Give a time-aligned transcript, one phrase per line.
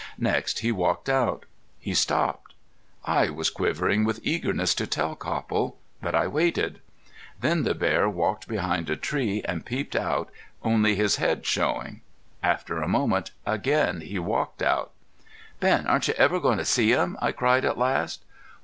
[0.17, 1.45] Next he walked out.
[1.77, 2.55] He stopped.
[3.05, 6.79] I was quivering with eagerness to tell Copple, but I waited.
[7.39, 10.31] Then the bear walked behind a tree and peeped out,
[10.63, 12.01] only his head showing.
[12.41, 14.89] After a moment again he walked out.
[15.59, 18.25] "Ben, aren't you ever going to see him?" I cried at last.